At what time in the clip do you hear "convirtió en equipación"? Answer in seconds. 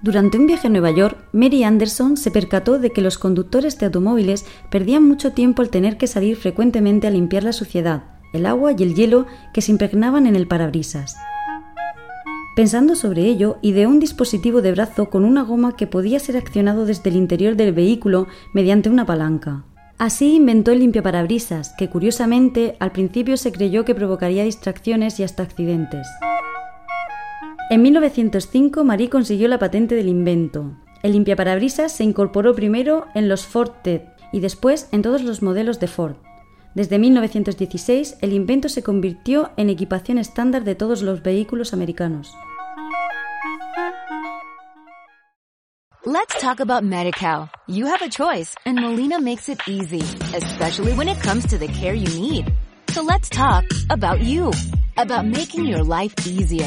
38.82-40.16